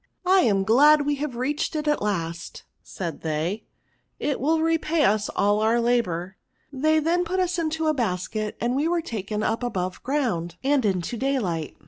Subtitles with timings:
[0.01, 4.59] ^ I am glad we have reached it at last,* said they, * it wiU
[4.59, 6.37] repay us all oux labour.'
[6.73, 10.83] They then put us into the basket, and we were taken up above ground, and
[10.85, 11.77] into daylight.